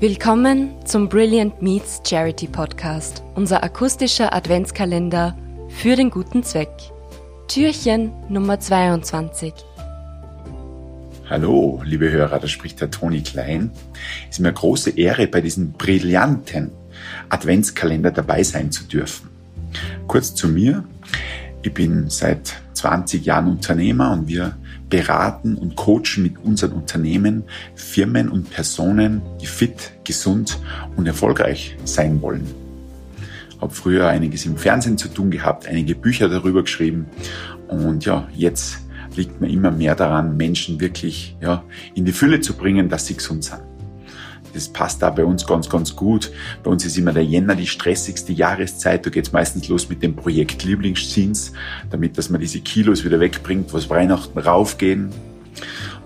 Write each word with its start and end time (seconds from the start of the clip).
Willkommen 0.00 0.76
zum 0.86 1.08
Brilliant 1.08 1.60
Meets 1.60 2.02
Charity 2.08 2.46
Podcast, 2.46 3.24
unser 3.34 3.64
akustischer 3.64 4.32
Adventskalender 4.32 5.36
für 5.70 5.96
den 5.96 6.10
guten 6.10 6.44
Zweck. 6.44 6.70
Türchen 7.48 8.12
Nummer 8.28 8.60
22. 8.60 9.52
Hallo, 11.28 11.82
liebe 11.84 12.12
Hörer, 12.12 12.38
da 12.38 12.46
spricht 12.46 12.80
der 12.80 12.92
Toni 12.92 13.22
Klein. 13.22 13.72
Es 14.30 14.36
ist 14.36 14.38
mir 14.38 14.50
eine 14.50 14.54
große 14.54 14.90
Ehre, 14.90 15.26
bei 15.26 15.40
diesem 15.40 15.72
brillanten 15.72 16.70
Adventskalender 17.28 18.12
dabei 18.12 18.44
sein 18.44 18.70
zu 18.70 18.84
dürfen. 18.84 19.28
Kurz 20.06 20.32
zu 20.32 20.46
mir. 20.46 20.84
Ich 21.62 21.74
bin 21.74 22.08
seit 22.08 22.54
20 22.74 23.24
Jahren 23.24 23.48
Unternehmer 23.48 24.12
und 24.12 24.28
wir 24.28 24.56
beraten 24.88 25.54
und 25.56 25.76
coachen 25.76 26.22
mit 26.22 26.38
unseren 26.42 26.72
Unternehmen 26.72 27.44
Firmen 27.74 28.28
und 28.28 28.50
Personen, 28.50 29.22
die 29.40 29.46
fit, 29.46 29.92
gesund 30.04 30.58
und 30.96 31.06
erfolgreich 31.06 31.76
sein 31.84 32.20
wollen. 32.22 32.46
Habe 33.60 33.74
früher 33.74 34.08
einiges 34.08 34.46
im 34.46 34.56
Fernsehen 34.56 34.98
zu 34.98 35.08
tun 35.08 35.30
gehabt, 35.30 35.66
einige 35.66 35.94
Bücher 35.94 36.28
darüber 36.28 36.62
geschrieben 36.62 37.06
und 37.68 38.04
ja, 38.04 38.28
jetzt 38.34 38.78
liegt 39.16 39.40
mir 39.40 39.48
immer 39.48 39.70
mehr 39.70 39.94
daran, 39.94 40.36
Menschen 40.36 40.80
wirklich 40.80 41.36
ja, 41.40 41.64
in 41.94 42.04
die 42.04 42.12
Fülle 42.12 42.40
zu 42.40 42.54
bringen, 42.54 42.88
dass 42.88 43.06
sie 43.06 43.14
gesund 43.14 43.44
sind. 43.44 43.67
Das 44.54 44.68
passt 44.68 45.02
da 45.02 45.10
bei 45.10 45.24
uns 45.24 45.46
ganz, 45.46 45.68
ganz 45.68 45.94
gut. 45.94 46.30
Bei 46.62 46.70
uns 46.70 46.84
ist 46.84 46.96
immer 46.96 47.12
der 47.12 47.24
Jänner 47.24 47.54
die 47.54 47.66
stressigste 47.66 48.32
Jahreszeit. 48.32 49.04
Da 49.04 49.10
geht's 49.10 49.32
meistens 49.32 49.68
los 49.68 49.88
mit 49.88 50.02
dem 50.02 50.16
Projekt 50.16 50.64
Lieblingsjeans, 50.64 51.52
damit 51.90 52.18
dass 52.18 52.30
man 52.30 52.40
diese 52.40 52.60
Kilos 52.60 53.04
wieder 53.04 53.20
wegbringt, 53.20 53.72
was 53.72 53.90
Weihnachten 53.90 54.38
raufgehen. 54.38 55.10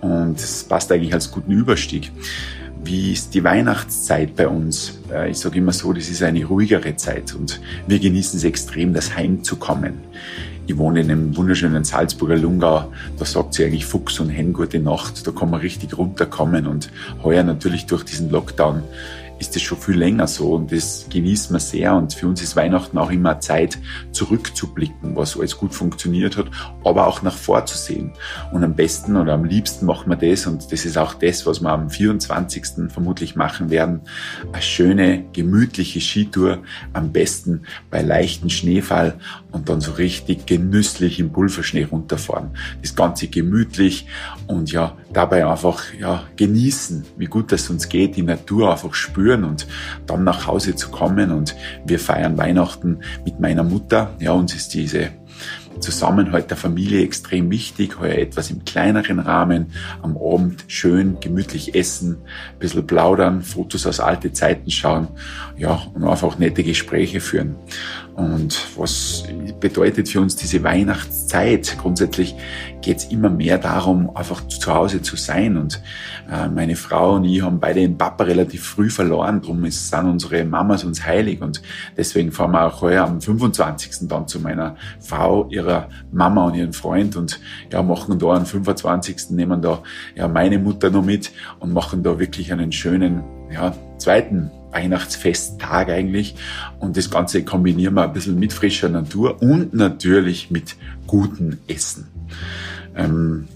Und 0.00 0.34
das 0.40 0.64
passt 0.64 0.90
eigentlich 0.92 1.12
als 1.12 1.30
guten 1.30 1.52
Überstieg. 1.52 2.10
Wie 2.82 3.12
ist 3.12 3.34
die 3.34 3.44
Weihnachtszeit 3.44 4.34
bei 4.36 4.48
uns? 4.48 4.98
Äh, 5.12 5.30
ich 5.30 5.38
sage 5.38 5.58
immer 5.58 5.72
so, 5.72 5.92
das 5.92 6.08
ist 6.08 6.22
eine 6.22 6.44
ruhigere 6.44 6.96
Zeit 6.96 7.34
und 7.34 7.60
wir 7.86 7.98
genießen 7.98 8.38
es 8.38 8.44
extrem, 8.44 8.94
das 8.94 9.14
Heimzukommen. 9.14 9.94
Ich 10.66 10.78
wohne 10.78 11.00
in 11.00 11.10
einem 11.10 11.36
wunderschönen 11.36 11.84
Salzburger 11.84 12.36
Lungau. 12.36 12.90
Da 13.18 13.24
sagt 13.24 13.54
sie 13.54 13.64
eigentlich 13.64 13.84
Fuchs 13.84 14.18
und 14.20 14.30
Hen 14.30 14.52
gute 14.52 14.78
Nacht. 14.78 15.26
Da 15.26 15.32
kann 15.32 15.50
man 15.50 15.60
richtig 15.60 15.98
runterkommen 15.98 16.66
und 16.66 16.90
heuer 17.22 17.42
natürlich 17.42 17.86
durch 17.86 18.04
diesen 18.04 18.30
Lockdown 18.30 18.82
ist 19.40 19.56
es 19.56 19.62
schon 19.62 19.78
viel 19.78 19.96
länger 19.96 20.26
so 20.26 20.52
und 20.52 20.70
das 20.70 21.06
genießen 21.10 21.54
wir 21.54 21.60
sehr. 21.60 21.94
Und 21.94 22.12
für 22.12 22.28
uns 22.28 22.42
ist 22.42 22.56
Weihnachten 22.56 22.98
auch 22.98 23.10
immer 23.10 23.40
Zeit, 23.40 23.78
zurückzublicken, 24.12 25.16
was 25.16 25.36
alles 25.36 25.56
gut 25.56 25.74
funktioniert 25.74 26.36
hat, 26.36 26.46
aber 26.84 27.06
auch 27.06 27.22
nach 27.22 27.36
vorzusehen. 27.36 28.12
Und 28.52 28.62
am 28.62 28.76
besten 28.76 29.16
oder 29.16 29.32
am 29.32 29.44
liebsten 29.44 29.86
machen 29.86 30.10
wir 30.10 30.16
das 30.16 30.46
und 30.46 30.70
das 30.70 30.84
ist 30.84 30.98
auch 30.98 31.14
das, 31.14 31.46
was 31.46 31.62
wir 31.62 31.70
am 31.70 31.88
24. 31.88 32.90
vermutlich 32.92 33.34
machen 33.34 33.70
werden. 33.70 34.02
Eine 34.52 34.62
schöne, 34.62 35.24
gemütliche 35.32 36.00
Skitour, 36.00 36.58
am 36.92 37.10
besten 37.10 37.62
bei 37.90 38.02
leichten 38.02 38.50
Schneefall 38.50 39.18
und 39.52 39.70
dann 39.70 39.80
so 39.80 39.92
richtig 39.92 40.44
genüsslich 40.44 41.18
im 41.18 41.32
Pulverschnee 41.32 41.84
runterfahren. 41.84 42.50
Das 42.82 42.94
Ganze 42.94 43.28
gemütlich 43.28 44.06
und 44.46 44.70
ja, 44.70 44.96
dabei 45.14 45.46
einfach 45.46 45.82
ja, 45.98 46.24
genießen, 46.36 47.06
wie 47.16 47.24
gut 47.24 47.50
es 47.52 47.70
uns 47.70 47.88
geht, 47.88 48.16
die 48.16 48.22
Natur 48.22 48.70
einfach 48.70 48.92
spüren 48.92 49.29
spüren 49.30 49.44
und 49.44 49.66
dann 50.06 50.24
nach 50.24 50.46
Hause 50.46 50.74
zu 50.74 50.90
kommen. 50.90 51.30
Und 51.30 51.54
wir 51.84 51.98
feiern 51.98 52.36
Weihnachten 52.36 53.00
mit 53.24 53.40
meiner 53.40 53.62
Mutter. 53.62 54.14
Ja, 54.18 54.32
uns 54.32 54.54
ist 54.54 54.74
diese 54.74 55.10
Zusammenhalt 55.78 56.50
der 56.50 56.56
Familie 56.56 57.02
extrem 57.02 57.50
wichtig. 57.50 57.98
Heuer 58.00 58.16
etwas 58.16 58.50
im 58.50 58.64
kleineren 58.64 59.18
Rahmen. 59.18 59.72
Am 60.02 60.16
Abend 60.16 60.64
schön 60.66 61.18
gemütlich 61.20 61.74
essen, 61.74 62.18
ein 62.52 62.58
bisschen 62.58 62.86
plaudern, 62.86 63.42
Fotos 63.42 63.86
aus 63.86 64.00
alte 64.00 64.32
Zeiten 64.32 64.70
schauen. 64.70 65.08
Ja, 65.56 65.80
und 65.94 66.04
einfach 66.04 66.38
nette 66.38 66.62
Gespräche 66.62 67.20
führen. 67.20 67.56
Und 68.14 68.58
was 68.76 69.24
bedeutet 69.60 70.08
für 70.08 70.20
uns 70.20 70.36
diese 70.36 70.62
Weihnachtszeit? 70.62 71.78
Grundsätzlich 71.80 72.34
geht 72.80 72.98
es 72.98 73.04
immer 73.06 73.30
mehr 73.30 73.58
darum, 73.58 74.14
einfach 74.16 74.46
zu 74.46 74.72
Hause 74.72 75.02
zu 75.02 75.16
sein. 75.16 75.56
Und 75.56 75.82
äh, 76.30 76.48
meine 76.48 76.76
Frau 76.76 77.16
und 77.16 77.24
ich 77.24 77.42
haben 77.42 77.60
beide 77.60 77.80
den 77.80 77.98
Papa 77.98 78.24
relativ 78.24 78.64
früh 78.64 78.90
verloren. 78.90 79.40
Darum 79.40 79.68
sind 79.70 80.04
unsere 80.06 80.44
Mamas 80.44 80.84
uns 80.84 81.04
heilig. 81.04 81.40
Und 81.40 81.62
deswegen 81.96 82.32
fahren 82.32 82.52
wir 82.52 82.66
auch 82.66 82.82
heuer 82.82 83.04
am 83.04 83.20
25. 83.20 84.08
dann 84.08 84.28
zu 84.28 84.40
meiner 84.40 84.76
Frau, 85.00 85.48
ihrer 85.50 85.88
Mama 86.12 86.46
und 86.46 86.54
ihren 86.54 86.72
Freund 86.72 87.16
und 87.16 87.40
ja, 87.72 87.82
machen 87.82 88.18
da 88.18 88.26
am 88.28 88.46
25. 88.46 89.30
nehmen 89.30 89.62
da 89.62 89.82
ja 90.14 90.28
meine 90.28 90.58
Mutter 90.58 90.90
noch 90.90 91.04
mit 91.04 91.32
und 91.58 91.72
machen 91.72 92.02
da 92.02 92.18
wirklich 92.18 92.52
einen 92.52 92.72
schönen 92.72 93.22
ja, 93.52 93.74
zweiten 93.98 94.50
Weihnachtsfesttag 94.72 95.88
eigentlich. 95.88 96.34
Und 96.78 96.96
das 96.96 97.10
Ganze 97.10 97.44
kombinieren 97.44 97.94
wir 97.94 98.04
ein 98.04 98.12
bisschen 98.12 98.38
mit 98.38 98.52
frischer 98.52 98.88
Natur 98.88 99.40
und 99.42 99.74
natürlich 99.74 100.50
mit 100.50 100.76
gutem 101.06 101.58
Essen. 101.66 102.08
Ähm, 102.96 103.48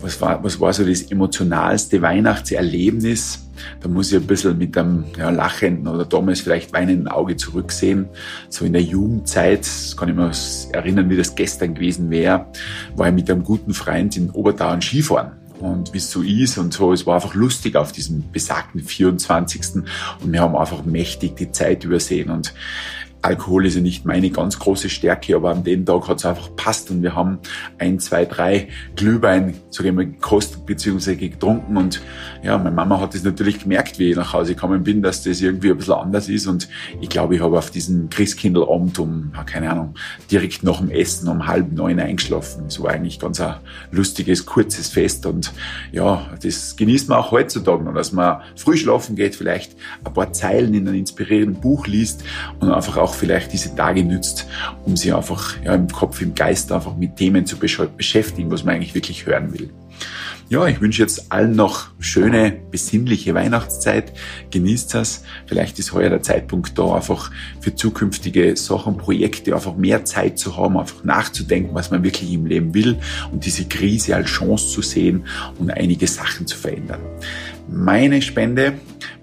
was, 0.00 0.20
war, 0.20 0.42
was 0.44 0.60
war 0.60 0.72
so 0.72 0.84
das 0.84 1.02
emotionalste 1.02 2.02
Weihnachtserlebnis? 2.02 3.40
Da 3.80 3.88
muss 3.88 4.12
ich 4.12 4.18
ein 4.18 4.26
bisschen 4.26 4.58
mit 4.58 4.76
einem 4.76 5.04
ja, 5.16 5.30
lachenden 5.30 5.88
oder 5.88 6.04
damals 6.04 6.40
vielleicht 6.40 6.72
weinenden 6.72 7.08
Auge 7.08 7.36
zurücksehen. 7.36 8.08
So 8.48 8.64
in 8.64 8.72
der 8.72 8.82
Jugendzeit, 8.82 9.66
kann 9.96 10.08
ich 10.08 10.14
mich 10.14 10.74
erinnern, 10.74 11.08
wie 11.08 11.16
das 11.16 11.34
gestern 11.34 11.74
gewesen 11.74 12.10
wäre, 12.10 12.46
war 12.96 13.08
ich 13.08 13.14
mit 13.14 13.30
einem 13.30 13.44
guten 13.44 13.72
Freund 13.72 14.16
in 14.16 14.30
Obertauern 14.30 14.82
Skifahren 14.82 15.32
und 15.60 15.92
wie 15.94 15.98
es 15.98 16.10
so 16.10 16.22
ist 16.22 16.58
und 16.58 16.74
so. 16.74 16.92
Es 16.92 17.06
war 17.06 17.16
einfach 17.16 17.34
lustig 17.34 17.76
auf 17.76 17.92
diesem 17.92 18.30
besagten 18.30 18.80
24. 18.80 19.82
Und 20.22 20.32
wir 20.32 20.40
haben 20.40 20.56
einfach 20.56 20.84
mächtig 20.84 21.36
die 21.36 21.52
Zeit 21.52 21.84
übersehen 21.84 22.30
und 22.30 22.52
Alkohol 23.24 23.64
ist 23.64 23.74
ja 23.74 23.80
nicht 23.80 24.04
meine 24.04 24.28
ganz 24.28 24.58
große 24.58 24.90
Stärke, 24.90 25.34
aber 25.34 25.50
an 25.50 25.64
dem 25.64 25.86
Tag 25.86 26.08
hat 26.08 26.18
es 26.18 26.26
einfach 26.26 26.54
passt 26.56 26.90
und 26.90 27.02
wir 27.02 27.14
haben 27.14 27.38
ein, 27.78 27.98
zwei, 27.98 28.26
drei 28.26 28.68
Glühwein, 28.96 29.54
ich 29.70 29.92
mal, 29.92 30.04
gekostet 30.04 30.66
bzw. 30.66 31.16
getrunken 31.16 31.78
und 31.78 32.02
ja, 32.42 32.58
meine 32.58 32.76
Mama 32.76 33.00
hat 33.00 33.14
das 33.14 33.24
natürlich 33.24 33.60
gemerkt, 33.60 33.98
wie 33.98 34.10
ich 34.10 34.16
nach 34.16 34.34
Hause 34.34 34.54
gekommen 34.54 34.84
bin, 34.84 35.00
dass 35.00 35.22
das 35.22 35.40
irgendwie 35.40 35.70
ein 35.70 35.78
bisschen 35.78 35.94
anders 35.94 36.28
ist 36.28 36.46
und 36.46 36.68
ich 37.00 37.08
glaube, 37.08 37.36
ich 37.36 37.40
habe 37.40 37.56
auf 37.56 37.70
diesen 37.70 38.10
Christkindlabend 38.10 38.98
um, 38.98 39.32
keine 39.46 39.70
Ahnung, 39.70 39.94
direkt 40.30 40.62
nach 40.62 40.80
dem 40.80 40.90
Essen 40.90 41.26
um 41.28 41.46
halb 41.46 41.72
neun 41.72 42.00
eingeschlafen. 42.00 42.66
Es 42.66 42.82
war 42.82 42.90
eigentlich 42.90 43.18
ganz 43.18 43.40
ein 43.40 43.56
lustiges, 43.90 44.44
kurzes 44.44 44.90
Fest 44.90 45.24
und 45.24 45.54
ja, 45.92 46.28
das 46.42 46.76
genießt 46.76 47.08
man 47.08 47.20
auch 47.20 47.30
heutzutage 47.30 47.84
noch, 47.84 47.94
dass 47.94 48.12
man 48.12 48.42
früh 48.54 48.76
schlafen 48.76 49.16
geht, 49.16 49.34
vielleicht 49.34 49.76
ein 50.04 50.12
paar 50.12 50.30
Zeilen 50.34 50.74
in 50.74 50.86
einem 50.86 50.98
inspirierenden 50.98 51.62
Buch 51.62 51.86
liest 51.86 52.22
und 52.60 52.70
einfach 52.70 52.98
auch 52.98 53.13
vielleicht 53.14 53.52
diese 53.52 53.74
Tage 53.74 54.04
nützt, 54.04 54.46
um 54.84 54.96
sich 54.96 55.14
einfach 55.14 55.56
ja, 55.64 55.74
im 55.74 55.88
Kopf, 55.88 56.20
im 56.20 56.34
Geist 56.34 56.72
einfach 56.72 56.96
mit 56.96 57.16
Themen 57.16 57.46
zu 57.46 57.56
beschäftigen, 57.58 58.50
was 58.50 58.64
man 58.64 58.76
eigentlich 58.76 58.94
wirklich 58.94 59.26
hören 59.26 59.52
will. 59.52 59.70
Ja, 60.50 60.66
ich 60.66 60.82
wünsche 60.82 61.00
jetzt 61.00 61.32
allen 61.32 61.56
noch 61.56 61.88
schöne, 62.00 62.52
besinnliche 62.70 63.34
Weihnachtszeit. 63.34 64.12
Genießt 64.50 64.92
das. 64.92 65.24
Vielleicht 65.46 65.78
ist 65.78 65.94
heuer 65.94 66.10
der 66.10 66.20
Zeitpunkt 66.20 66.78
da, 66.78 66.94
einfach 66.94 67.30
für 67.60 67.74
zukünftige 67.74 68.54
Sachen, 68.54 68.98
Projekte 68.98 69.54
einfach 69.54 69.74
mehr 69.74 70.04
Zeit 70.04 70.38
zu 70.38 70.58
haben, 70.58 70.76
einfach 70.76 71.02
nachzudenken, 71.02 71.74
was 71.74 71.90
man 71.90 72.04
wirklich 72.04 72.30
im 72.30 72.44
Leben 72.44 72.74
will 72.74 72.98
und 73.32 73.46
diese 73.46 73.64
Krise 73.64 74.16
als 74.16 74.28
Chance 74.28 74.68
zu 74.68 74.82
sehen 74.82 75.24
und 75.58 75.70
einige 75.70 76.06
Sachen 76.06 76.46
zu 76.46 76.58
verändern. 76.58 77.00
Meine 77.70 78.20
Spende 78.20 78.74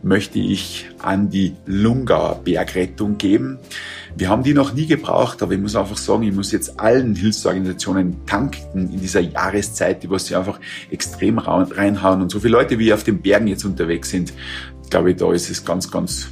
möchte 0.03 0.39
ich 0.39 0.89
an 0.99 1.29
die 1.29 1.55
Lungauer 1.65 2.41
Bergrettung 2.43 3.17
geben. 3.17 3.59
Wir 4.15 4.29
haben 4.29 4.43
die 4.43 4.53
noch 4.53 4.73
nie 4.73 4.87
gebraucht, 4.87 5.41
aber 5.41 5.53
ich 5.53 5.59
muss 5.59 5.75
einfach 5.75 5.97
sagen, 5.97 6.23
ich 6.23 6.33
muss 6.33 6.51
jetzt 6.51 6.79
allen 6.79 7.15
Hilfsorganisationen 7.15 8.17
danken 8.25 8.89
in 8.91 8.99
dieser 8.99 9.21
Jahreszeit, 9.21 10.03
die 10.03 10.09
was 10.09 10.25
sie 10.25 10.35
einfach 10.35 10.59
extrem 10.89 11.37
reinhauen 11.37 12.21
und 12.21 12.29
so 12.29 12.39
viele 12.39 12.53
Leute, 12.53 12.77
wie 12.79 12.93
auf 12.93 13.03
den 13.03 13.21
Bergen 13.21 13.47
jetzt 13.47 13.63
unterwegs 13.63 14.09
sind. 14.09 14.33
Ich 14.83 14.89
glaube, 14.89 15.15
da 15.15 15.31
ist 15.31 15.49
es 15.49 15.63
ganz, 15.63 15.89
ganz 15.89 16.29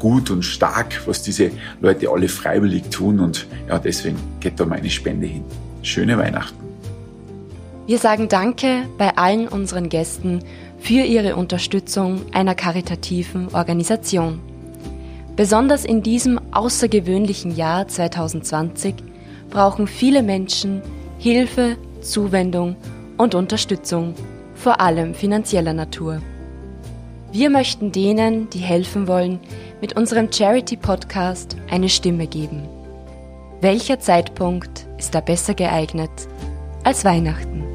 gut 0.00 0.30
und 0.30 0.42
stark, 0.42 1.06
was 1.06 1.22
diese 1.22 1.52
Leute 1.80 2.10
alle 2.10 2.28
freiwillig 2.28 2.84
tun 2.90 3.20
und 3.20 3.46
ja, 3.68 3.78
deswegen 3.78 4.16
geht 4.40 4.58
da 4.58 4.64
meine 4.64 4.90
Spende 4.90 5.26
hin. 5.26 5.44
Schöne 5.82 6.18
Weihnachten. 6.18 6.59
Wir 7.90 7.98
sagen 7.98 8.28
Danke 8.28 8.84
bei 8.98 9.16
allen 9.16 9.48
unseren 9.48 9.88
Gästen 9.88 10.44
für 10.78 11.02
ihre 11.02 11.34
Unterstützung 11.34 12.20
einer 12.32 12.54
karitativen 12.54 13.52
Organisation. 13.52 14.38
Besonders 15.34 15.84
in 15.84 16.00
diesem 16.00 16.38
außergewöhnlichen 16.52 17.56
Jahr 17.56 17.88
2020 17.88 18.94
brauchen 19.50 19.88
viele 19.88 20.22
Menschen 20.22 20.82
Hilfe, 21.18 21.76
Zuwendung 22.00 22.76
und 23.18 23.34
Unterstützung, 23.34 24.14
vor 24.54 24.80
allem 24.80 25.12
finanzieller 25.12 25.72
Natur. 25.72 26.22
Wir 27.32 27.50
möchten 27.50 27.90
denen, 27.90 28.48
die 28.50 28.60
helfen 28.60 29.08
wollen, 29.08 29.40
mit 29.80 29.96
unserem 29.96 30.30
Charity-Podcast 30.32 31.56
eine 31.68 31.88
Stimme 31.88 32.28
geben. 32.28 32.68
Welcher 33.60 33.98
Zeitpunkt 33.98 34.86
ist 34.96 35.12
da 35.12 35.20
besser 35.20 35.54
geeignet 35.54 36.12
als 36.84 37.04
Weihnachten? 37.04 37.69